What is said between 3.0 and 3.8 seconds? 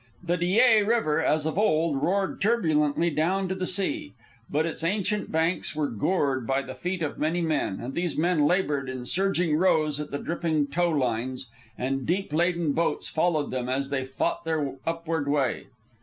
down to the